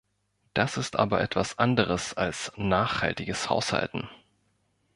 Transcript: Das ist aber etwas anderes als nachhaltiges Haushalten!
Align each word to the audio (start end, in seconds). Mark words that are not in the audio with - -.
Das 0.55 0.77
ist 0.77 0.95
aber 0.95 1.21
etwas 1.21 1.59
anderes 1.59 2.15
als 2.15 2.51
nachhaltiges 2.57 3.51
Haushalten! 3.51 4.09